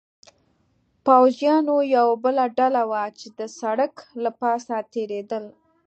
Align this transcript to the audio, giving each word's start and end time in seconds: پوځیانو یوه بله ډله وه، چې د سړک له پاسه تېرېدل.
پوځیانو 1.05 1.75
یوه 1.95 2.15
بله 2.23 2.45
ډله 2.57 2.81
وه، 2.89 3.03
چې 3.19 3.27
د 3.39 3.41
سړک 3.59 3.93
له 4.23 4.31
پاسه 4.41 4.75
تېرېدل. 4.93 5.43